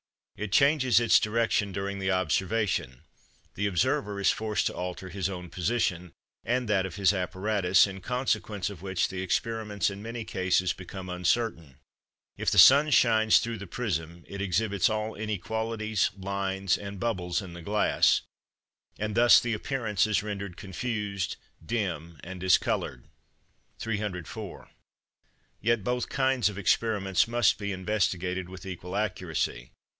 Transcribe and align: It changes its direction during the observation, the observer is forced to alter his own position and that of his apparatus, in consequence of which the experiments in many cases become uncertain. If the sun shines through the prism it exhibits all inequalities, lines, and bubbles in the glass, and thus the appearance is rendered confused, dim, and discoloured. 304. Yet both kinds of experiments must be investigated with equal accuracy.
It 0.35 0.51
changes 0.51 0.99
its 0.99 1.19
direction 1.19 1.71
during 1.71 1.99
the 1.99 2.09
observation, 2.09 3.03
the 3.53 3.67
observer 3.67 4.19
is 4.19 4.31
forced 4.31 4.65
to 4.65 4.73
alter 4.73 5.09
his 5.09 5.29
own 5.29 5.51
position 5.51 6.11
and 6.43 6.67
that 6.67 6.87
of 6.87 6.95
his 6.95 7.13
apparatus, 7.13 7.85
in 7.85 8.01
consequence 8.01 8.71
of 8.71 8.81
which 8.81 9.09
the 9.09 9.21
experiments 9.21 9.91
in 9.91 10.01
many 10.01 10.25
cases 10.25 10.73
become 10.73 11.07
uncertain. 11.09 11.75
If 12.37 12.49
the 12.49 12.57
sun 12.57 12.89
shines 12.89 13.37
through 13.37 13.59
the 13.59 13.67
prism 13.67 14.23
it 14.27 14.41
exhibits 14.41 14.89
all 14.89 15.13
inequalities, 15.13 16.09
lines, 16.17 16.75
and 16.79 16.99
bubbles 16.99 17.39
in 17.43 17.53
the 17.53 17.61
glass, 17.61 18.21
and 18.97 19.13
thus 19.13 19.39
the 19.39 19.53
appearance 19.53 20.07
is 20.07 20.23
rendered 20.23 20.57
confused, 20.57 21.35
dim, 21.63 22.19
and 22.23 22.39
discoloured. 22.39 23.03
304. 23.77 24.71
Yet 25.59 25.83
both 25.83 26.09
kinds 26.09 26.49
of 26.49 26.57
experiments 26.57 27.27
must 27.27 27.59
be 27.59 27.71
investigated 27.71 28.49
with 28.49 28.65
equal 28.65 28.95
accuracy. 28.95 29.69